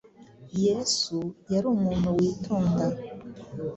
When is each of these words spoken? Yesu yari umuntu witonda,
Yesu 0.63 1.17
yari 1.51 1.65
umuntu 1.75 2.07
witonda, 2.19 2.85